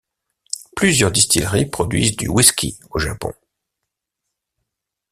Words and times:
Plusieurs 0.75 1.11
distilleries 1.11 1.67
produisent 1.67 2.15
du 2.17 2.27
whisky 2.27 2.79
au 2.89 2.97
Japon. 2.97 3.33